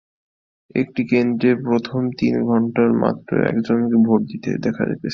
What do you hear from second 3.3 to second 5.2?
একজনকে ভোট দিতে দেখা গেছে।